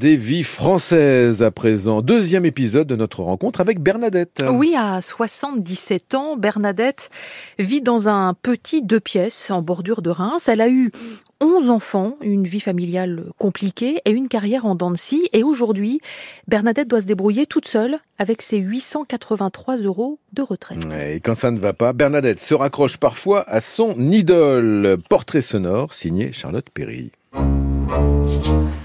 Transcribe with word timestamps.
Des 0.00 0.14
vies 0.14 0.44
françaises 0.44 1.42
à 1.42 1.50
présent. 1.50 2.02
Deuxième 2.02 2.44
épisode 2.44 2.86
de 2.86 2.94
notre 2.94 3.24
rencontre 3.24 3.60
avec 3.60 3.80
Bernadette. 3.80 4.44
Oui, 4.48 4.76
à 4.76 5.02
77 5.02 6.14
ans, 6.14 6.36
Bernadette 6.36 7.10
vit 7.58 7.80
dans 7.80 8.08
un 8.08 8.32
petit 8.34 8.80
deux 8.80 9.00
pièces 9.00 9.50
en 9.50 9.60
bordure 9.60 10.00
de 10.00 10.10
Reims. 10.10 10.46
Elle 10.46 10.60
a 10.60 10.68
eu 10.68 10.92
11 11.40 11.70
enfants, 11.70 12.16
une 12.20 12.44
vie 12.44 12.60
familiale 12.60 13.24
compliquée 13.38 14.00
et 14.04 14.12
une 14.12 14.28
carrière 14.28 14.66
en 14.66 14.76
dents 14.76 14.92
de 14.92 14.96
scie. 14.96 15.28
Et 15.32 15.42
aujourd'hui, 15.42 16.00
Bernadette 16.46 16.86
doit 16.86 17.00
se 17.00 17.06
débrouiller 17.06 17.46
toute 17.46 17.66
seule 17.66 17.98
avec 18.18 18.42
ses 18.42 18.58
883 18.58 19.78
euros 19.78 20.20
de 20.32 20.42
retraite. 20.42 20.86
Et 20.96 21.18
quand 21.18 21.34
ça 21.34 21.50
ne 21.50 21.58
va 21.58 21.72
pas, 21.72 21.92
Bernadette 21.92 22.38
se 22.38 22.54
raccroche 22.54 22.98
parfois 22.98 23.42
à 23.50 23.60
son 23.60 24.12
idole. 24.12 24.98
Portrait 25.10 25.42
sonore 25.42 25.92
signé 25.92 26.30
Charlotte 26.32 26.70
Perry. 26.72 27.10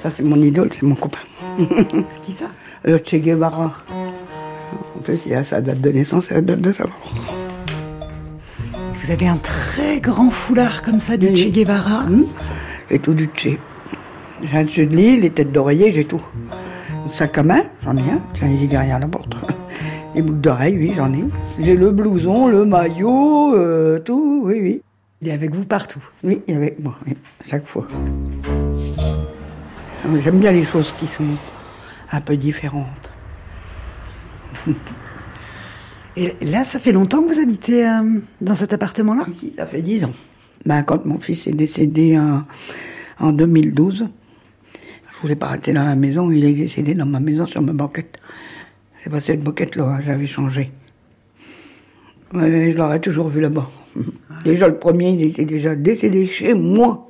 Ça, 0.01 0.09
c'est 0.13 0.23
mon 0.23 0.41
idole, 0.41 0.69
c'est 0.71 0.83
mon 0.83 0.95
copain. 0.95 1.19
Qui 2.21 2.33
ça? 2.33 2.45
Le 2.83 2.97
Che 2.97 3.15
Guevara. 3.15 3.73
En 4.95 4.99
plus, 5.03 5.19
il 5.25 5.33
a 5.33 5.43
sa 5.43 5.61
date 5.61 5.81
de 5.81 5.89
naissance 5.91 6.31
et 6.31 6.35
la 6.35 6.41
date 6.41 6.61
de 6.61 6.71
sa 6.71 6.83
mort. 6.83 7.13
Vous 9.01 9.11
avez 9.11 9.27
un 9.27 9.37
très 9.37 9.99
grand 9.99 10.29
foulard 10.29 10.81
comme 10.81 10.99
ça 10.99 11.17
du 11.17 11.27
Oui. 11.27 11.35
Che 11.35 11.51
Guevara. 11.51 12.05
Hum 12.07 12.25
Et 12.89 12.99
tout 12.99 13.13
du 13.13 13.29
Che. 13.35 13.57
J'ai 14.43 14.57
un 14.57 14.63
dessus 14.63 14.85
de 14.85 14.95
lit, 14.95 15.19
les 15.19 15.29
têtes 15.29 15.51
d'oreiller, 15.51 15.91
j'ai 15.91 16.03
tout. 16.05 16.21
Un 17.05 17.09
sac 17.09 17.37
à 17.37 17.43
main, 17.43 17.63
j'en 17.83 17.95
ai 17.95 18.01
un. 18.01 18.21
Tiens, 18.33 18.49
il 18.49 18.63
est 18.63 18.67
derrière 18.67 18.99
la 18.99 19.07
porte. 19.07 19.35
Les 20.15 20.21
boucles 20.21 20.41
d'oreilles, 20.41 20.75
oui, 20.77 20.93
j'en 20.95 21.11
ai. 21.13 21.23
J'ai 21.59 21.75
le 21.75 21.91
blouson, 21.91 22.47
le 22.47 22.65
maillot, 22.65 23.55
euh, 23.55 23.99
tout, 23.99 24.41
oui, 24.45 24.59
oui. 24.61 24.81
Il 25.23 25.29
est 25.29 25.31
avec 25.31 25.55
vous 25.55 25.63
partout. 25.63 26.03
Oui, 26.21 26.41
il 26.49 26.55
avait 26.55 26.75
moi, 26.83 26.97
oui, 27.07 27.15
chaque 27.47 27.65
fois. 27.65 27.87
J'aime 30.21 30.39
bien 30.39 30.51
les 30.51 30.65
choses 30.65 30.93
qui 30.99 31.07
sont 31.07 31.23
un 32.11 32.19
peu 32.19 32.35
différentes. 32.35 33.09
Et 36.17 36.35
là, 36.41 36.65
ça 36.65 36.77
fait 36.77 36.91
longtemps 36.91 37.23
que 37.23 37.33
vous 37.33 37.39
habitez 37.39 37.87
euh, 37.87 38.19
dans 38.41 38.53
cet 38.53 38.73
appartement-là? 38.73 39.25
Ça 39.55 39.65
fait 39.65 39.81
dix 39.81 40.03
ans. 40.03 40.11
Ben, 40.65 40.83
quand 40.83 41.05
mon 41.05 41.19
fils 41.19 41.47
est 41.47 41.53
décédé 41.53 42.17
en, 42.19 42.43
en 43.17 43.31
2012, 43.31 44.05
je 44.75 45.21
voulais 45.21 45.37
pas 45.37 45.47
rester 45.47 45.71
dans 45.71 45.85
la 45.85 45.95
maison, 45.95 46.31
il 46.31 46.43
est 46.43 46.51
décédé 46.51 46.95
dans 46.95 47.05
ma 47.05 47.21
maison 47.21 47.45
sur 47.45 47.61
ma 47.61 47.71
banquette. 47.71 48.17
C'est 49.01 49.09
pas 49.09 49.21
cette 49.21 49.41
banquette-là, 49.41 49.85
hein, 49.85 50.01
j'avais 50.01 50.25
changé. 50.25 50.69
Mais 52.33 52.73
je 52.73 52.77
l'aurais 52.77 52.99
toujours 52.99 53.29
vu 53.29 53.39
là-bas. 53.39 53.69
Déjà, 54.43 54.67
le 54.67 54.77
premier, 54.77 55.11
il 55.11 55.21
était 55.27 55.45
déjà 55.45 55.75
décédé 55.75 56.25
chez 56.27 56.53
moi. 56.53 57.09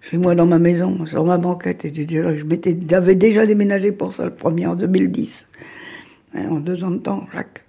Chez 0.00 0.18
moi, 0.18 0.34
dans 0.34 0.46
ma 0.46 0.58
maison, 0.58 1.06
sur 1.06 1.24
ma 1.24 1.38
banquette. 1.38 1.84
Et 1.84 1.90
déjà- 1.90 2.36
je 2.36 2.42
m'étais- 2.44 2.76
j'avais 2.88 3.14
déjà 3.14 3.46
déménagé 3.46 3.92
pour 3.92 4.12
ça, 4.12 4.24
le 4.24 4.34
premier, 4.34 4.66
en 4.66 4.74
2010. 4.74 5.46
Hein, 6.34 6.48
En 6.50 6.60
deux 6.60 6.82
ans 6.84 6.90
de 6.90 6.98
temps, 6.98 7.26
Jacques. 7.32 7.62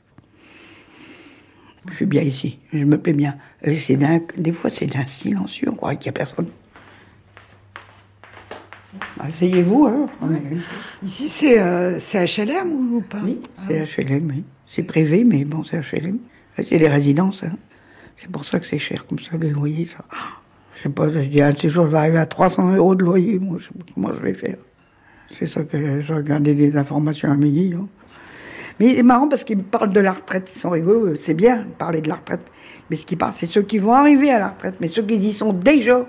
Je 1.92 1.95
suis 1.95 2.06
bien 2.06 2.22
ici, 2.22 2.59
je 2.72 2.86
me 2.86 2.98
plais 2.98 3.12
bien. 3.14 3.36
C'est 3.64 3.98
des 4.38 4.52
fois, 4.53 4.70
c'est 4.70 4.86
d'un 4.88 5.06
silencieux, 5.06 5.68
on 5.70 5.75
croirait 5.75 5.97
qu'il 5.97 6.12
n'y 6.12 6.16
a 6.18 6.20
personne. 6.20 6.47
Asseyez-vous, 9.20 9.86
hein. 9.86 10.08
Ici, 11.03 11.28
c'est 11.28 11.59
euh, 11.59 11.97
HLM 12.14 12.72
ou 12.95 13.02
pas? 13.02 13.20
Oui, 13.23 13.40
c'est 13.68 13.84
HLM, 13.84 14.30
oui. 14.30 14.44
C'est 14.66 14.84
privé, 14.84 15.23
mais 15.23 15.44
bon, 15.45 15.64
c'est 15.64 15.78
HLM. 15.81 16.18
Et 16.58 16.64
C'est 16.64 16.78
les 16.78 16.88
résidences, 16.88 17.44
hein. 17.44 17.52
C'est 18.17 18.30
pour 18.30 18.45
ça 18.45 18.59
que 18.59 18.66
c'est 18.66 18.80
cher, 18.80 19.06
comme 19.08 19.19
ça, 19.19 19.38
les 19.38 19.50
loyers, 19.50 19.86
ça. 19.86 20.06
Je 20.75 20.83
sais 20.83 20.89
pas, 20.89 21.09
je 21.09 21.19
dis, 21.19 21.42
un 21.42 21.52
de 21.52 21.58
ces 21.58 21.69
jours, 21.69 21.86
je 21.86 21.92
vais 21.92 21.97
arriver 21.97 22.19
à 22.19 22.25
300 22.25 22.75
euros 22.75 22.95
de 22.95 23.03
loyer, 23.03 23.39
moi, 23.39 23.58
je 23.59 23.66
sais 23.66 23.73
pas 23.73 23.86
comment 23.94 24.14
je 24.14 24.22
vais 24.22 24.33
faire? 24.33 24.58
C'est 25.30 25.47
ça 25.47 25.64
que 25.64 26.02
je 26.02 26.14
regardais 26.14 26.53
des 26.53 26.78
informations 26.78 27.31
à 27.31 27.36
midi, 27.36 27.73
hein. 27.75 27.88
Mais 28.80 28.95
c'est 28.95 29.03
marrant 29.03 29.28
parce 29.28 29.44
qu'ils 29.44 29.58
me 29.58 29.64
parlent 29.64 29.94
de 29.94 30.00
la 30.00 30.14
retraite, 30.14 30.52
ils 30.53 30.59
sont 30.59 30.72
rigolos, 30.72 31.16
c'est 31.16 31.36
bien 31.36 31.59
de 31.59 31.69
parler 31.69 32.02
de 32.02 32.09
la 32.09 32.16
retraite. 32.16 32.52
Mais 32.89 32.95
ce 32.95 33.06
qu'ils 33.06 33.19
parlent, 33.19 33.34
c'est 33.36 33.45
ceux 33.45 33.62
qui 33.62 33.78
vont 33.78 33.94
arriver 33.94 34.31
à 34.31 34.40
la 34.40 34.50
retraite, 34.50 34.75
mais 34.81 34.88
ceux 34.88 35.03
qui 35.03 35.16
y 35.16 35.31
sont 35.31 35.53
déjà 35.53 36.06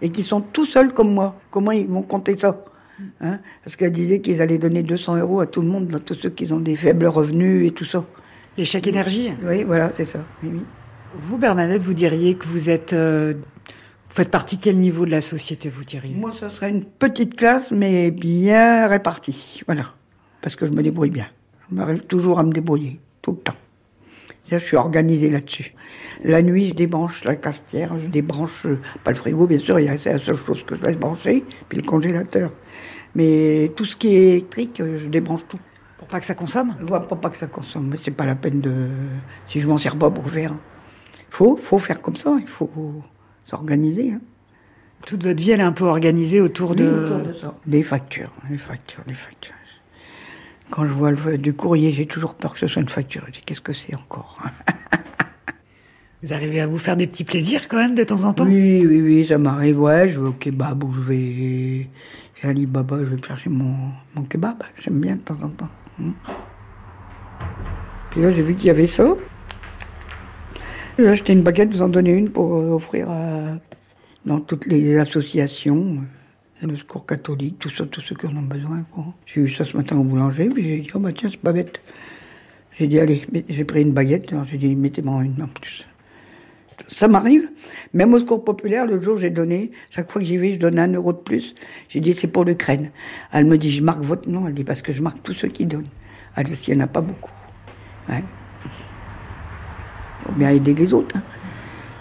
et 0.00 0.10
qui 0.10 0.22
sont 0.22 0.40
tout 0.40 0.64
seuls 0.64 0.94
comme 0.94 1.12
moi. 1.12 1.36
Comment 1.50 1.72
ils 1.72 1.88
vont 1.88 2.02
compter 2.02 2.36
ça 2.36 2.64
hein? 3.20 3.40
Parce 3.64 3.74
qu'elle 3.74 3.92
disait 3.92 4.20
qu'ils 4.20 4.40
allaient 4.40 4.58
donner 4.58 4.84
200 4.84 5.16
euros 5.16 5.40
à 5.40 5.46
tout 5.46 5.62
le 5.62 5.68
monde, 5.68 5.92
à 5.94 5.98
tous 5.98 6.14
ceux 6.14 6.30
qui 6.30 6.52
ont 6.52 6.60
des 6.60 6.76
faibles 6.76 7.06
revenus 7.06 7.66
et 7.66 7.72
tout 7.72 7.84
ça. 7.84 8.04
Les 8.56 8.64
chèques 8.64 8.86
énergie. 8.86 9.32
Oui, 9.42 9.64
voilà, 9.64 9.90
c'est 9.90 10.04
ça. 10.04 10.20
Oui, 10.44 10.50
oui. 10.54 10.60
Vous, 11.22 11.38
Bernadette, 11.38 11.82
vous 11.82 11.94
diriez 11.94 12.34
que 12.34 12.46
vous 12.46 12.70
êtes. 12.70 12.92
euh, 12.92 13.34
vous 14.08 14.14
faites 14.14 14.30
partie 14.30 14.56
de 14.56 14.62
quel 14.62 14.78
niveau 14.78 15.04
de 15.04 15.10
la 15.10 15.20
société, 15.20 15.68
vous 15.68 15.84
diriez? 15.84 16.14
Moi, 16.14 16.32
ça 16.38 16.48
serait 16.48 16.70
une 16.70 16.84
petite 16.84 17.36
classe, 17.36 17.70
mais 17.70 18.10
bien 18.10 18.86
répartie. 18.86 19.62
Voilà. 19.66 19.92
Parce 20.40 20.56
que 20.56 20.66
je 20.66 20.72
me 20.72 20.82
débrouille 20.82 21.10
bien. 21.10 21.26
Je 21.68 21.74
m'arrive 21.74 22.02
toujours 22.02 22.38
à 22.38 22.44
me 22.44 22.52
débrouiller, 22.52 23.00
tout 23.22 23.32
le 23.32 23.38
temps. 23.38 23.54
Je 24.50 24.58
suis 24.58 24.76
organisée 24.76 25.28
là-dessus. 25.28 25.74
La 26.22 26.40
nuit, 26.40 26.68
je 26.68 26.74
débranche 26.74 27.24
la 27.24 27.34
cafetière, 27.34 27.96
je 27.96 28.06
débranche, 28.06 28.64
euh, 28.66 28.78
pas 29.02 29.10
le 29.10 29.16
frigo, 29.16 29.46
bien 29.46 29.58
sûr, 29.58 29.76
c'est 29.98 30.12
la 30.12 30.18
seule 30.18 30.36
chose 30.36 30.62
que 30.62 30.76
je 30.76 30.82
laisse 30.82 30.96
brancher, 30.96 31.44
puis 31.68 31.78
le 31.78 31.84
congélateur. 31.84 32.52
Mais 33.16 33.72
tout 33.74 33.84
ce 33.84 33.96
qui 33.96 34.14
est 34.14 34.28
électrique, 34.28 34.80
euh, 34.80 34.98
je 34.98 35.08
débranche 35.08 35.46
tout. 35.48 35.58
Pour 35.98 36.06
pas 36.06 36.20
que 36.20 36.26
ça 36.26 36.34
consomme? 36.34 36.76
Pas, 36.86 37.00
pas 37.00 37.30
que 37.30 37.38
ça 37.38 37.48
consomme, 37.48 37.88
mais 37.88 37.96
c'est 37.96 38.12
pas 38.12 38.24
la 38.24 38.36
peine 38.36 38.60
de. 38.60 38.86
Si 39.48 39.58
je 39.60 39.66
m'en 39.66 39.78
sers 39.78 39.96
pas 39.96 40.10
pour 40.10 40.30
faire. 40.30 40.54
Faut, 41.30 41.56
faut 41.56 41.78
faire 41.78 42.00
comme 42.00 42.16
ça, 42.16 42.34
il 42.40 42.46
faut 42.48 42.70
s'organiser. 43.44 44.12
hein. 44.12 44.20
Toute 45.06 45.22
votre 45.24 45.38
vie, 45.40 45.50
elle 45.52 45.60
est 45.60 45.64
un 45.64 45.72
peu 45.72 45.84
organisée 45.84 46.40
autour 46.40 46.70
Oui, 46.70 46.76
de. 46.76 46.88
autour 46.88 47.18
de 47.28 47.32
ça. 47.34 47.54
Des 47.66 47.82
factures, 47.82 48.32
des 48.50 48.56
factures, 48.58 49.02
des 49.06 49.14
factures. 49.14 49.52
Quand 50.70 50.84
je 50.84 50.92
vois 50.92 51.12
le, 51.12 51.38
du 51.38 51.52
courrier, 51.52 51.92
j'ai 51.92 52.06
toujours 52.06 52.34
peur 52.34 52.54
que 52.54 52.58
ce 52.58 52.66
soit 52.66 52.82
une 52.82 52.88
facture. 52.88 53.22
Je 53.28 53.32
dis, 53.32 53.40
qu'est-ce 53.46 53.60
que 53.60 53.72
c'est 53.72 53.94
encore? 53.94 54.40
Vous 56.22 56.32
arrivez 56.32 56.60
à 56.60 56.66
vous 56.66 56.78
faire 56.78 56.96
des 56.96 57.06
petits 57.06 57.22
plaisirs 57.22 57.68
quand 57.68 57.76
même 57.76 57.94
de 57.94 58.02
temps 58.02 58.24
en 58.24 58.32
temps? 58.32 58.44
Oui, 58.46 58.84
oui, 58.84 59.00
oui, 59.00 59.26
ça 59.26 59.38
m'arrive. 59.38 59.78
Ouais, 59.78 60.08
je 60.08 60.18
vais 60.18 60.26
au 60.26 60.32
kebab 60.32 60.82
ou 60.82 60.92
je 60.92 61.00
vais 61.02 61.88
chez 62.34 62.48
Alibaba, 62.48 62.98
je 63.00 63.04
vais 63.04 63.16
me 63.16 63.22
chercher 63.22 63.48
mon, 63.50 63.76
mon 64.14 64.22
kebab. 64.22 64.62
J'aime 64.80 64.98
bien 64.98 65.16
de 65.16 65.20
temps 65.20 65.40
en 65.42 65.50
temps. 65.50 65.68
Hmm. 66.00 66.12
Puis 68.10 68.22
là, 68.22 68.30
j'ai 68.32 68.42
vu 68.42 68.54
qu'il 68.56 68.66
y 68.66 68.70
avait 68.70 68.86
ça. 68.86 69.04
J'ai 70.98 71.08
acheté 71.08 71.32
une 71.32 71.42
baguette, 71.42 71.70
vous 71.74 71.82
en 71.82 71.88
donnez 71.88 72.12
une 72.12 72.30
pour 72.30 72.54
euh, 72.54 72.70
offrir 72.72 73.10
à- 73.10 73.58
dans 74.24 74.40
toutes 74.40 74.66
les 74.66 74.96
associations. 74.98 75.98
euh, 76.62 76.66
Le 76.66 76.76
secours 76.76 77.04
catholique, 77.04 77.58
tout 77.58 77.68
tous 77.86 78.00
ceux 78.00 78.14
qui 78.16 78.26
en 78.26 78.36
ont 78.36 78.42
besoin. 78.42 78.84
J'ai 79.26 79.42
eu 79.42 79.48
ça 79.48 79.64
ce 79.64 79.76
matin 79.76 79.96
au 79.98 80.04
boulanger, 80.04 80.48
puis 80.48 80.62
j'ai 80.66 80.78
dit, 80.80 80.90
oh 80.94 80.98
bah 80.98 81.12
tiens, 81.12 81.28
c'est 81.30 81.38
pas 81.40 81.52
bête. 81.52 81.82
J'ai 82.78 82.86
dit, 82.86 82.98
allez, 82.98 83.22
j'ai 83.48 83.64
pris 83.64 83.82
une 83.82 83.92
baguette, 83.92 84.32
j'ai 84.46 84.56
dit, 84.56 84.74
mettez-moi 84.74 85.22
une 85.24 85.42
en 85.42 85.48
plus. 85.48 85.86
Ça 86.88 87.08
m'arrive. 87.08 87.48
Même 87.94 88.12
au 88.14 88.18
secours 88.20 88.42
populaire, 88.44 88.86
le 88.86 89.00
jour, 89.00 89.18
j'ai 89.18 89.30
donné, 89.30 89.70
chaque 89.90 90.10
fois 90.10 90.20
que 90.22 90.26
j'y 90.28 90.36
vais, 90.38 90.52
je 90.54 90.58
donne 90.58 90.78
un 90.78 90.92
euro 90.92 91.12
de 91.12 91.18
plus. 91.18 91.54
J'ai 91.88 92.00
dit, 92.00 92.14
c'est 92.14 92.26
pour 92.26 92.44
l'Ukraine. 92.44 92.90
Elle 93.32 93.44
me 93.46 93.56
dit, 93.58 93.70
je 93.70 93.82
marque 93.82 94.02
votre 94.02 94.28
nom. 94.28 94.46
Elle 94.46 94.54
dit, 94.54 94.64
parce 94.64 94.82
que 94.82 94.92
je 94.92 95.02
marque 95.02 95.22
tous 95.22 95.32
ceux 95.34 95.48
qui 95.48 95.66
donnent. 95.66 95.88
Elle 96.36 96.46
dit, 96.46 96.58
il 96.68 96.74
n'y 96.76 96.80
en 96.82 96.84
a 96.84 96.88
pas 96.88 97.00
beaucoup. 97.00 97.30
Faut 100.26 100.32
bien 100.32 100.50
aider 100.50 100.74
les 100.74 100.92
autres. 100.92 101.16
hein. 101.16 101.22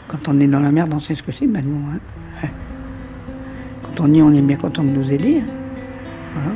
Quand 0.08 0.28
on 0.28 0.40
est 0.40 0.48
dans 0.48 0.60
la 0.60 0.72
merde, 0.72 0.94
on 0.94 1.00
sait 1.00 1.16
ce 1.16 1.24
que 1.24 1.32
c'est 1.32 1.48
maintenant. 1.48 1.82
hein. 1.94 2.00
Ouais. 2.44 2.50
Quand 3.84 4.04
on 4.06 4.12
y 4.14 4.20
est, 4.20 4.22
on 4.22 4.34
est 4.34 4.42
bien 4.42 4.58
content 4.58 4.84
de 4.84 4.90
nous 4.90 5.12
aider. 5.12 5.42
hein. 5.42 5.48
Voilà. 6.34 6.56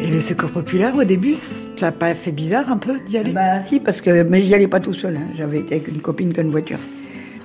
Et 0.00 0.08
le 0.08 0.20
secours 0.20 0.50
populaire, 0.50 0.94
au 0.96 1.04
début, 1.04 1.34
ça 1.34 1.86
n'a 1.86 1.92
pas 1.92 2.14
fait 2.14 2.30
bizarre 2.30 2.70
un 2.70 2.76
peu 2.76 3.00
d'y 3.00 3.18
aller? 3.18 3.32
Bah 3.32 3.60
si, 3.60 3.80
parce 3.80 4.00
que 4.00 4.22
mais 4.22 4.42
j'y 4.42 4.54
allais 4.54 4.68
pas 4.68 4.80
tout 4.80 4.92
seul. 4.92 5.16
hein. 5.16 5.26
J'avais 5.34 5.60
été 5.60 5.76
avec 5.76 5.88
une 5.88 6.00
copine 6.00 6.32
qui 6.32 6.40
a 6.40 6.42
une 6.42 6.50
voiture. 6.50 6.78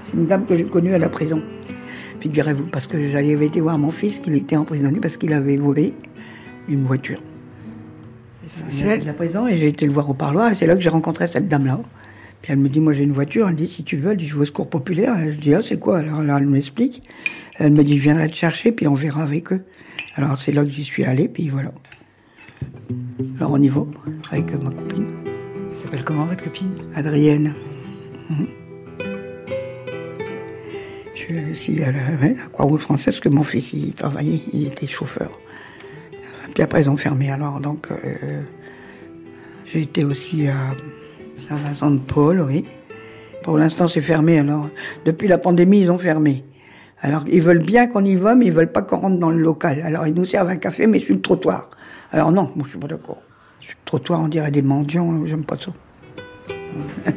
C'est 0.05 0.13
une 0.17 0.27
dame 0.27 0.45
que 0.45 0.55
j'ai 0.55 0.65
connue 0.65 0.93
à 0.93 0.97
la 0.99 1.09
prison. 1.09 1.41
Figurez-vous, 2.19 2.65
parce 2.65 2.85
que 2.85 3.09
j'avais 3.09 3.31
été 3.45 3.61
voir 3.61 3.79
mon 3.79 3.89
fils 3.89 4.19
qu'il 4.19 4.35
était 4.35 4.55
emprisonné 4.55 4.99
parce 4.99 5.17
qu'il 5.17 5.33
avait 5.33 5.57
volé 5.57 5.93
une 6.69 6.83
voiture. 6.83 7.19
La 9.05 9.13
prison 9.13 9.47
et 9.47 9.57
j'ai 9.57 9.67
été 9.67 9.85
le 9.85 9.93
voir 9.93 10.09
au 10.09 10.13
parloir 10.13 10.51
et 10.51 10.55
c'est 10.55 10.65
là 10.67 10.75
que 10.75 10.81
j'ai 10.81 10.89
rencontré 10.89 11.27
cette 11.27 11.47
dame-là. 11.47 11.79
Puis 12.41 12.51
elle 12.51 12.59
me 12.59 12.69
dit, 12.69 12.79
moi 12.79 12.93
j'ai 12.93 13.03
une 13.03 13.11
voiture, 13.11 13.47
elle 13.47 13.55
dit, 13.55 13.67
si 13.67 13.83
tu 13.83 13.97
veux, 13.97 14.11
elle 14.11 14.17
dit, 14.17 14.27
je 14.27 14.35
vais 14.35 14.41
au 14.41 14.45
secours 14.45 14.69
populaire. 14.69 15.17
Et 15.19 15.33
je 15.33 15.37
dis, 15.37 15.53
ah 15.53 15.61
c'est 15.63 15.77
quoi? 15.77 15.99
Alors, 15.99 16.21
elle 16.21 16.47
m'explique. 16.47 17.03
Elle 17.55 17.73
me 17.73 17.83
dit, 17.83 17.97
je 17.97 18.03
viendrai 18.03 18.27
te 18.27 18.35
chercher 18.35 18.71
puis 18.71 18.87
on 18.87 18.95
verra 18.95 19.23
avec 19.23 19.53
eux. 19.53 19.63
Alors 20.15 20.41
c'est 20.41 20.51
là 20.51 20.63
que 20.63 20.69
j'y 20.69 20.83
suis 20.83 21.03
allé, 21.03 21.27
puis 21.27 21.49
voilà. 21.49 21.71
Alors 23.37 23.51
on 23.51 23.61
y 23.61 23.69
va, 23.69 23.85
avec 24.31 24.51
ma 24.63 24.71
copine. 24.71 25.07
Elle 25.71 25.77
s'appelle 25.77 26.03
comment 26.03 26.25
votre 26.25 26.43
copine? 26.43 26.71
Adrienne. 26.95 27.53
Mhm. 28.29 28.47
Je 31.13 31.19
suis 31.19 31.51
aussi 31.51 31.83
à 31.83 31.91
la, 31.91 32.33
Croix-Rouge 32.51 32.81
française, 32.81 33.13
parce 33.13 33.19
que 33.19 33.29
mon 33.29 33.43
fils, 33.43 33.73
il 33.73 33.93
travaillait, 33.93 34.41
il 34.53 34.67
était 34.67 34.87
chauffeur. 34.87 35.31
Puis 36.53 36.63
après, 36.63 36.81
ils 36.81 36.89
ont 36.89 36.97
fermé, 36.97 37.31
alors, 37.31 37.59
donc, 37.59 37.87
euh, 37.91 38.41
j'ai 39.65 39.81
été 39.81 40.03
aussi 40.03 40.47
à 40.47 40.71
Saint-Vincent-de-Paul, 41.47 42.41
oui. 42.41 42.65
Pour 43.43 43.57
l'instant, 43.57 43.87
c'est 43.87 44.01
fermé, 44.01 44.39
alors, 44.39 44.67
depuis 45.05 45.27
la 45.27 45.37
pandémie, 45.37 45.79
ils 45.81 45.91
ont 45.91 45.97
fermé. 45.97 46.43
Alors, 47.01 47.23
ils 47.27 47.41
veulent 47.41 47.63
bien 47.63 47.87
qu'on 47.87 48.05
y 48.05 48.15
va, 48.15 48.35
mais 48.35 48.45
ils 48.45 48.51
veulent 48.51 48.71
pas 48.71 48.83
qu'on 48.83 48.97
rentre 48.97 49.17
dans 49.17 49.31
le 49.31 49.39
local. 49.39 49.81
Alors, 49.83 50.05
ils 50.05 50.13
nous 50.13 50.25
servent 50.25 50.49
un 50.49 50.57
café, 50.57 50.85
mais 50.87 50.99
sur 50.99 51.15
le 51.15 51.21
trottoir. 51.21 51.71
Alors, 52.11 52.31
non, 52.31 52.51
moi, 52.55 52.65
je 52.65 52.71
suis 52.71 52.79
pas 52.79 52.87
d'accord. 52.87 53.21
Sur 53.59 53.71
le 53.71 53.85
trottoir, 53.85 54.19
on 54.21 54.27
dirait 54.27 54.51
des 54.51 54.61
mendiants, 54.61 55.25
j'aime 55.25 55.43
pas 55.43 55.57
ça. 55.57 55.71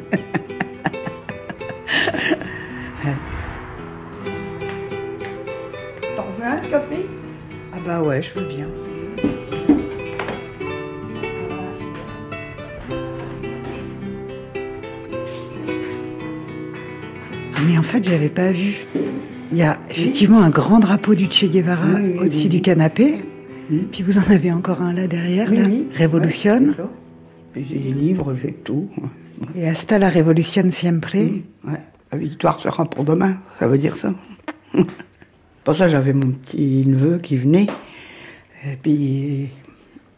T'en 6.16 6.24
veux 6.38 6.44
un 6.44 6.56
café? 6.70 7.06
Ah 7.72 7.76
bah 7.84 8.00
ouais, 8.00 8.22
je 8.22 8.32
veux 8.38 8.46
bien. 8.46 8.66
Fait, 17.94 18.04
j'avais 18.04 18.28
pas 18.28 18.50
vu. 18.50 18.86
Il 19.52 19.58
y 19.58 19.62
a 19.62 19.78
effectivement 19.88 20.42
un 20.42 20.50
grand 20.50 20.80
drapeau 20.80 21.14
du 21.14 21.30
Che 21.30 21.44
Guevara 21.44 21.86
Oui, 21.94 22.12
oui, 22.14 22.18
au-dessus 22.18 22.42
oui, 22.44 22.48
du 22.48 22.60
canapé. 22.60 23.24
Puis 23.92 24.02
vous 24.02 24.18
en 24.18 24.30
avez 24.30 24.50
encore 24.52 24.82
un 24.82 24.92
là 24.92 25.06
derrière, 25.06 25.52
là. 25.52 25.62
Révolution. 25.92 26.74
Puis 27.52 27.66
j'ai 27.68 27.78
des 27.78 27.92
livres, 27.92 28.34
j'ai 28.34 28.52
tout. 28.52 28.88
Et 29.56 29.68
hasta 29.68 29.98
la 29.98 30.10
Revolution 30.10 30.70
siempre. 30.70 31.14
Ouais. 31.14 31.80
La 32.12 32.18
victoire 32.18 32.60
sera 32.60 32.84
pour 32.84 33.04
demain, 33.04 33.38
ça 33.58 33.68
veut 33.68 33.78
dire 33.78 33.96
ça. 33.96 34.12
Pour 35.64 35.74
ça, 35.74 35.88
j'avais 35.88 36.12
mon 36.12 36.30
petit 36.30 36.84
neveu 36.86 37.18
qui 37.18 37.38
venait. 37.38 37.68
Et 38.66 38.76
puis, 38.82 39.48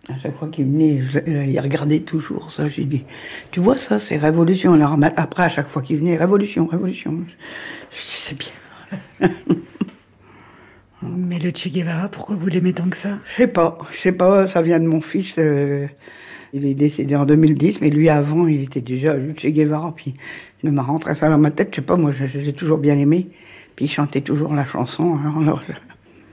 à 0.09 0.19
chaque 0.19 0.37
fois 0.39 0.49
qu'il 0.49 0.67
venait, 0.67 1.01
je- 1.01 1.19
il 1.29 1.59
regardait 1.61 2.01
toujours 2.01 2.51
ça. 2.51 2.69
J'ai 2.69 2.85
dit, 2.85 3.05
tu 3.51 3.61
vois 3.61 3.77
ça, 3.77 3.99
c'est 3.99 4.17
révolution. 4.17 4.73
Alors 4.75 4.97
après, 5.17 5.45
à 5.45 5.49
chaque 5.49 5.69
fois 5.69 5.83
qu'il 5.83 5.99
venait, 5.99 6.17
révolution, 6.17 6.67
révolution. 6.67 7.25
Je 7.91 7.97
dis, 7.97 8.01
c'est 8.01 8.39
bien. 8.39 9.31
Mais 11.03 11.39
le 11.39 11.51
Che 11.51 11.69
Guevara, 11.69 12.09
pourquoi 12.09 12.37
vous 12.37 12.47
l'aimez 12.49 12.73
tant 12.73 12.89
que 12.89 12.97
ça? 12.97 13.19
Je 13.33 13.37
sais 13.43 13.47
pas, 13.47 13.79
je 13.93 13.97
sais 13.97 14.13
pas, 14.13 14.47
ça 14.47 14.63
vient 14.63 14.81
de 14.81 14.87
mon 14.87 15.01
fils. 15.01 15.37
euh, 15.39 15.87
il 16.53 16.65
est 16.65 16.75
décédé 16.75 17.15
en 17.17 17.27
2010, 17.27 17.81
mais 17.81 17.91
lui 17.91 18.09
avant, 18.09 18.47
il 18.47 18.63
était 18.63 18.81
déjà 18.81 19.15
le 19.15 19.35
Che 19.37 19.47
Guevara. 19.49 19.95
Puis 19.95 20.15
il 20.63 20.73
m'a 20.73 20.83
rentré 20.83 21.15
ça 21.15 21.29
dans 21.29 21.39
ma 21.39 21.51
tête. 21.51 21.69
Je 21.73 21.77
sais 21.77 21.83
pas, 21.83 21.97
moi, 21.97 22.13
je, 22.13 22.27
je 22.27 22.39
l'ai 22.39 22.53
toujours 22.53 22.79
bien 22.79 22.97
aimé. 22.99 23.29
Puis 23.77 23.85
il 23.87 23.89
chantait 23.89 24.23
toujours 24.23 24.55
la 24.55 24.65
chanson. 24.65 25.19
Alors, 25.21 25.39
alors 25.39 25.63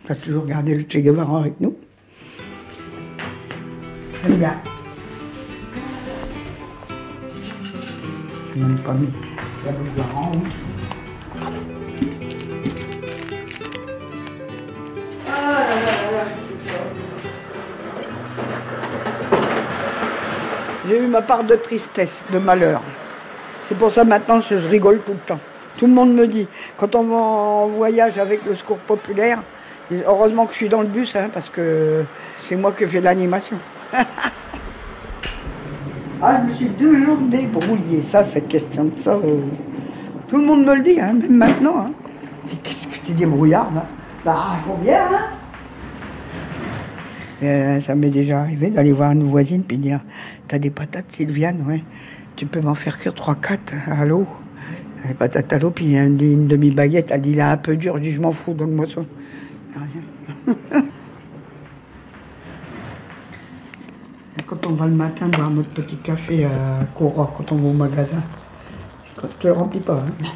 a 0.08 0.16
toujours 0.16 0.46
gardé 0.46 0.75
le 0.75 0.84
Che 0.84 0.98
Guevara 0.98 1.40
avec 1.42 1.60
nous. 1.60 1.75
Je 4.25 4.30
n'ai 4.30 4.38
même 8.56 8.78
pas 8.78 8.94
mis 8.94 9.10
la 9.66 9.72
blouse 9.74 9.96
de 9.98 10.02
rente. 10.14 10.38
J'ai 20.88 21.00
eu 21.00 21.08
ma 21.08 21.22
part 21.22 21.44
de 21.44 21.56
tristesse, 21.56 22.24
de 22.31 22.38
malheur. 22.38 22.81
C'est 23.68 23.78
pour 23.78 23.92
ça 23.92 24.06
maintenant 24.06 24.40
que 24.40 24.58
je 24.58 24.70
rigole 24.70 25.02
tout 25.02 25.12
le 25.12 25.18
temps. 25.20 25.40
Tout 25.78 25.88
le 25.88 25.94
monde 25.94 26.14
me 26.14 26.28
dit, 26.28 26.48
quand 26.78 26.96
on 26.96 27.04
va 27.04 27.16
en 27.16 27.68
voyage 27.68 28.18
avec 28.18 28.46
le 28.46 28.56
secours 28.56 28.78
populaire, 28.78 29.44
heureusement 29.92 30.46
que 30.46 30.54
je 30.54 30.58
suis 30.60 30.70
dans 30.70 30.81
le 30.81 30.88
bus, 30.88 31.14
hein, 31.18 31.30
parce 31.34 31.50
que 31.50 32.06
c'est 32.40 32.56
moi 32.56 32.72
qui 32.72 32.86
fais 32.86 33.02
l'animation. 33.02 33.58
Ah, 36.22 36.42
je 36.42 36.48
me 36.48 36.54
suis 36.54 36.69
toujours 36.69 37.18
débrouillée, 37.18 38.01
ça, 38.01 38.24
cette 38.24 38.48
question 38.48 38.86
de 38.86 38.95
ça. 38.95 39.12
euh, 39.12 39.42
tout 40.28 40.38
le 40.38 40.45
monde 40.45 40.66
me 40.66 40.75
le 40.75 40.81
dit, 40.81 41.00
hein, 41.00 41.13
même 41.13 41.38
maintenant. 41.38 41.80
Hein. 41.80 41.92
Qu'est-ce 42.63 42.88
que 42.88 43.06
tu 43.06 43.12
es 43.12 43.16
débrouillarde 43.16 43.78
hein? 43.78 43.86
Bah, 44.25 44.57
faut 44.66 44.78
bien, 44.78 45.01
hein 45.01 45.28
euh, 47.44 47.80
ça 47.81 47.94
m'est 47.94 48.10
déjà 48.10 48.40
arrivé 48.40 48.69
d'aller 48.69 48.94
voir 48.94 49.12
une 49.12 49.24
voisine 49.24 49.63
puis 49.63 49.78
dire 49.78 50.00
T'as 50.48 50.60
des 50.60 50.69
patates, 50.69 51.12
Sylviane 51.12 51.66
Ouais. 51.68 51.84
Tu 52.38 52.46
peux 52.46 52.62
m'en 52.62 52.74
faire 52.74 52.98
cuire 53.00 53.13
3-4 53.13 53.57
à 53.92 54.06
l'eau 54.06 54.25
Les 55.06 55.13
patates 55.13 55.51
à 55.51 55.60
l'eau, 55.60 55.69
puis 55.69 55.98
une, 55.98 56.22
une 56.22 56.48
demi-baguette. 56.48 57.12
Elle 57.12 57.19
dit 57.19 57.38
est 57.38 57.42
un 57.42 57.57
peu 57.57 57.75
dur. 57.75 57.98
Je 57.98 58.04
dis 58.04 58.12
Je 58.12 58.22
m'en 58.22 58.31
fous, 58.31 58.54
donne-moi 58.54 58.86
ça. 58.88 59.01
Rien. 59.75 60.56
Et 64.32 64.32
quand 64.45 64.68
on 64.68 64.74
va 64.74 64.86
le 64.86 64.94
matin 64.94 65.28
boire 65.28 65.50
notre 65.50 65.69
petit 65.69 65.98
café 65.98 66.45
à 66.45 66.86
Cora, 66.98 67.31
quand 67.36 67.51
on 67.51 67.56
va 67.56 67.68
au 67.69 67.74
magasin, 67.74 68.22
quand 69.16 69.28
tu 69.40 69.48
le 69.48 69.54
remplis 69.54 69.80
pas, 69.80 70.00
hein. 70.00 70.28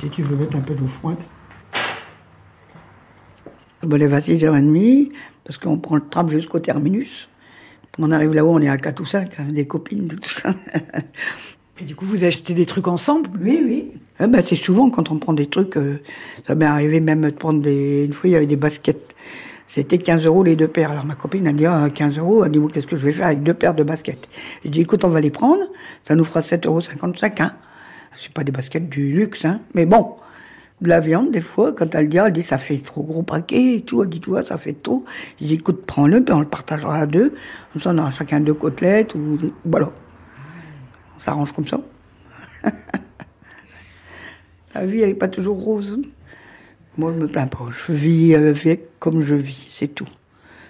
Si 0.00 0.08
tu 0.08 0.22
veux 0.22 0.36
mettre 0.36 0.56
un 0.56 0.60
peu 0.60 0.74
d'eau 0.74 0.86
froide. 0.86 1.18
Je 3.82 3.86
me 3.86 3.96
lève 3.96 4.12
à 4.12 4.18
6h30 4.18 5.12
parce 5.44 5.58
qu'on 5.58 5.78
prend 5.78 5.96
le 5.96 6.08
tram 6.08 6.28
jusqu'au 6.28 6.58
terminus. 6.58 7.28
On 7.98 8.10
arrive 8.10 8.34
là-haut, 8.34 8.54
on 8.54 8.60
est 8.60 8.68
à 8.68 8.76
4 8.76 9.00
ou 9.00 9.04
5, 9.04 9.38
avec 9.38 9.52
des 9.52 9.66
copines, 9.66 10.08
tout 10.08 10.30
ça. 10.30 10.54
Et 11.80 11.84
du 11.84 11.94
coup, 11.94 12.06
vous 12.06 12.24
achetez 12.24 12.54
des 12.54 12.66
trucs 12.66 12.88
ensemble? 12.88 13.30
Oui, 13.40 13.60
oui. 13.64 13.92
Eh 14.20 14.26
ben, 14.26 14.40
c'est 14.40 14.56
souvent 14.56 14.90
quand 14.90 15.10
on 15.10 15.18
prend 15.18 15.32
des 15.32 15.46
trucs, 15.46 15.76
euh, 15.76 16.00
ça 16.46 16.54
m'est 16.54 16.64
arrivé 16.64 17.00
même 17.00 17.22
de 17.22 17.30
prendre 17.30 17.60
des... 17.60 18.04
Une 18.04 18.12
fois, 18.12 18.30
il 18.30 18.32
y 18.32 18.36
avait 18.36 18.46
des 18.46 18.56
baskets. 18.56 19.14
C'était 19.66 19.98
15 19.98 20.26
euros 20.26 20.44
les 20.44 20.56
deux 20.56 20.68
paires. 20.68 20.90
Alors 20.90 21.04
ma 21.04 21.14
copine 21.14 21.48
a 21.48 21.52
dit, 21.52 21.66
ah, 21.66 21.88
15 21.92 22.18
euros, 22.18 22.44
elle 22.44 22.52
dit, 22.52 22.60
qu'est-ce 22.72 22.86
que 22.86 22.96
je 22.96 23.04
vais 23.04 23.12
faire 23.12 23.26
avec 23.26 23.42
deux 23.42 23.54
paires 23.54 23.74
de 23.74 23.82
baskets? 23.82 24.28
Je 24.64 24.70
dis, 24.70 24.82
écoute, 24.82 25.04
on 25.04 25.08
va 25.08 25.20
les 25.20 25.30
prendre, 25.30 25.62
ça 26.02 26.14
nous 26.14 26.24
fera 26.24 26.40
7,50 26.40 26.66
euros 26.66 26.80
chacun. 27.14 27.54
C'est 28.16 28.32
pas 28.32 28.44
des 28.44 28.52
baskets 28.52 28.88
du 28.88 29.10
luxe, 29.10 29.44
hein. 29.44 29.60
Mais 29.74 29.86
bon, 29.86 30.14
de 30.80 30.88
la 30.88 31.00
viande, 31.00 31.30
des 31.30 31.40
fois, 31.40 31.72
quand 31.72 31.94
elle 31.94 32.08
dit, 32.08 32.18
ah, 32.18 32.26
elle 32.26 32.32
dit, 32.32 32.42
ça 32.42 32.58
fait 32.58 32.78
trop 32.78 33.02
gros 33.02 33.22
paquet 33.22 33.76
et 33.76 33.80
tout, 33.80 34.02
elle 34.02 34.08
dit, 34.08 34.20
tu 34.20 34.30
vois, 34.30 34.42
ça 34.42 34.58
fait 34.58 34.74
trop. 34.74 35.04
Je 35.40 35.46
dis, 35.46 35.54
écoute, 35.54 35.84
prends-le, 35.86 36.24
on 36.30 36.40
le 36.40 36.46
partagera 36.46 36.98
à 36.98 37.06
deux. 37.06 37.34
Comme 37.72 37.82
ça, 37.82 37.90
on 37.90 37.98
aura 37.98 38.10
chacun 38.10 38.40
deux 38.40 38.54
côtelettes, 38.54 39.14
ou, 39.14 39.38
voilà. 39.64 39.90
On 41.16 41.18
s'arrange 41.18 41.52
comme 41.52 41.66
ça. 41.66 41.80
La 44.74 44.86
vie, 44.86 45.00
elle 45.00 45.10
n'est 45.10 45.14
pas 45.14 45.28
toujours 45.28 45.58
rose. 45.58 46.00
Moi, 46.96 47.12
je 47.14 47.20
me 47.22 47.26
plains 47.28 47.46
pas. 47.46 47.66
Je 47.86 47.92
vis 47.92 48.34
avec 48.34 48.98
comme 49.00 49.20
je 49.22 49.34
vis, 49.34 49.66
c'est 49.70 49.88
tout. 49.94 50.08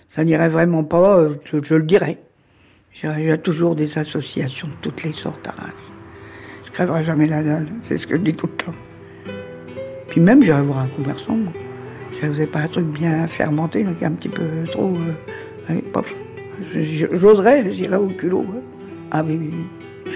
Ça 0.09 0.25
n'irait 0.25 0.49
vraiment 0.49 0.85
pas, 0.85 1.29
je, 1.45 1.59
je 1.63 1.75
le 1.75 1.83
dirais. 1.85 2.19
J'ai 2.93 3.37
toujours 3.39 3.75
des 3.75 3.99
associations 3.99 4.69
de 4.69 4.73
toutes 4.81 5.03
les 5.03 5.13
sortes 5.13 5.47
à 5.49 5.51
Reims. 5.51 5.93
Je 6.65 6.71
crèverai 6.71 7.03
jamais 7.05 7.27
la 7.27 7.43
dalle, 7.43 7.67
c'est 7.83 7.97
ce 7.97 8.07
que 8.07 8.17
je 8.17 8.21
dis 8.21 8.35
tout 8.35 8.47
le 8.47 8.53
temps. 8.53 8.75
Puis 10.09 10.21
même, 10.21 10.43
j'irai 10.43 10.63
voir 10.63 10.79
un 10.79 10.87
commerçant. 10.89 11.35
moi. 11.37 11.53
Je 12.13 12.27
vous 12.27 12.33
n'avez 12.35 12.47
pas 12.47 12.61
un 12.61 12.69
truc 12.69 12.87
bien 12.87 13.27
fermenté, 13.27 13.83
là, 13.83 13.91
qui 13.93 14.05
est 14.05 14.07
un 14.07 14.13
petit 14.13 14.29
peu 14.29 14.45
trop... 14.71 14.93
euh, 14.95 15.13
allez, 15.69 15.83
pop. 15.83 16.07
J'oserais, 17.13 17.73
j'irai 17.73 17.97
au 17.97 18.07
culot. 18.07 18.45
hein. 18.49 18.61
Ah 19.11 19.25
oui, 19.27 19.37
oui, 19.41 19.51
oui. 19.53 20.13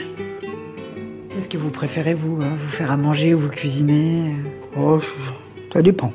Qu'est-ce 1.31 1.49
que 1.49 1.59
vous 1.59 1.71
préférez, 1.71 2.15
vous 2.15 2.41
euh, 2.41 2.45
Vous 2.45 2.69
faire 2.71 2.93
à 2.93 2.97
manger 2.97 3.35
ou 3.35 3.41
vous 3.41 3.49
cuisiner? 3.49 4.35
Oh, 4.79 5.01
je- 5.01 5.07
ça 5.73 5.83
dépend. 5.83 6.13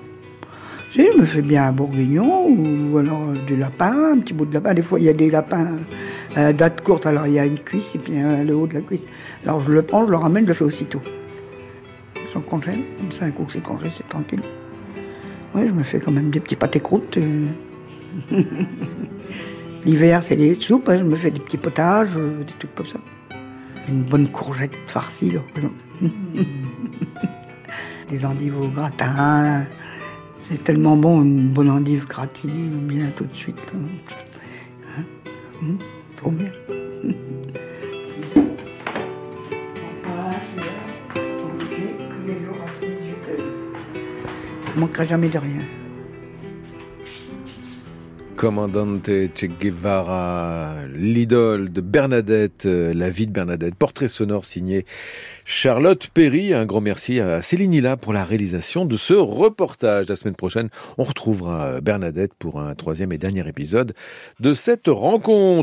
Je 0.95 1.17
me 1.17 1.25
fais 1.25 1.41
bien 1.41 1.67
un 1.67 1.71
bourguignon 1.71 2.47
ou 2.47 2.97
alors 2.99 3.23
euh, 3.23 3.33
du 3.47 3.55
lapin, 3.55 4.13
un 4.13 4.19
petit 4.19 4.33
bout 4.33 4.45
de 4.45 4.53
lapin. 4.53 4.73
Des 4.75 4.83
fois, 4.83 4.99
il 4.99 5.05
y 5.05 5.09
a 5.09 5.13
des 5.13 5.31
lapins 5.31 5.75
à 6.35 6.53
date 6.53 6.81
courte, 6.81 7.05
alors 7.05 7.25
il 7.27 7.33
y 7.33 7.39
a 7.39 7.45
une 7.45 7.59
cuisse 7.59 7.95
et 7.95 7.97
puis 7.97 8.13
euh, 8.15 8.43
le 8.43 8.55
haut 8.55 8.67
de 8.67 8.75
la 8.75 8.81
cuisse. 8.81 9.05
Alors 9.43 9.59
je 9.59 9.71
le 9.71 9.81
prends, 9.81 10.05
je 10.05 10.11
le 10.11 10.17
ramène, 10.17 10.43
je 10.43 10.49
le 10.49 10.53
fais 10.53 10.63
aussitôt. 10.63 11.01
Sans 12.31 12.41
congèle, 12.41 12.79
comme 12.99 13.11
ça, 13.11 13.25
un 13.25 13.31
coup 13.31 13.45
c'est 13.49 13.61
congé, 13.63 13.87
c'est 13.95 14.07
tranquille. 14.07 14.41
Oui, 15.55 15.63
je 15.67 15.71
me 15.71 15.83
fais 15.83 15.99
quand 15.99 16.11
même 16.11 16.29
des 16.31 16.39
petits 16.39 16.55
pâtés 16.55 16.79
croûtes. 16.79 17.17
euh. 17.17 17.45
L'hiver, 19.85 20.23
c'est 20.23 20.35
des 20.35 20.55
soupes, 20.55 20.89
hein, 20.89 20.97
je 20.97 21.03
me 21.03 21.15
fais 21.15 21.29
des 21.31 21.39
petits 21.39 21.57
potages, 21.57 22.15
euh, 22.17 22.43
des 22.43 22.53
trucs 22.57 22.73
comme 22.75 22.87
ça. 22.87 22.99
Une 23.89 24.03
bonne 24.03 24.29
courgette 24.29 24.75
farcie, 24.87 25.31
là. 25.31 25.41
des 28.09 28.25
endives 28.25 28.57
au 28.57 28.67
gratin. 28.67 29.65
C'est 30.49 30.63
tellement 30.63 30.97
bon, 30.97 31.21
une 31.21 31.49
bonne 31.49 31.69
endive 31.69 32.05
gratinée, 32.07 32.67
bien 32.69 33.07
tout 33.15 33.25
de 33.25 33.33
suite. 33.33 33.61
là. 33.73 33.79
Hein? 34.97 35.03
Hum, 35.61 35.77
Trop 36.17 36.31
bien. 36.31 36.51
Je 44.75 44.79
manquerai 44.79 45.05
jamais 45.05 45.29
de 45.29 45.37
rien. 45.37 45.59
Commandante 48.43 49.29
Che 49.33 49.47
Guevara, 49.47 50.85
l'idole 50.93 51.71
de 51.71 51.79
Bernadette, 51.79 52.65
euh, 52.65 52.93
la 52.93 53.09
vie 53.09 53.25
de 53.25 53.31
Bernadette, 53.31 53.73
portrait 53.73 54.09
sonore 54.09 54.43
signé 54.43 54.85
Charlotte 55.45 56.09
Perry. 56.13 56.53
Un 56.53 56.65
grand 56.65 56.81
merci 56.81 57.21
à 57.21 57.41
Céline 57.41 57.73
Hilla 57.73 57.95
pour 57.95 58.11
la 58.11 58.25
réalisation 58.25 58.83
de 58.83 58.97
ce 58.97 59.13
reportage. 59.13 60.09
La 60.09 60.17
semaine 60.17 60.35
prochaine, 60.35 60.67
on 60.97 61.05
retrouvera 61.05 61.79
Bernadette 61.79 62.33
pour 62.37 62.59
un 62.59 62.75
troisième 62.75 63.13
et 63.13 63.17
dernier 63.17 63.47
épisode 63.47 63.93
de 64.41 64.53
cette 64.53 64.89
rencontre. 64.89 65.61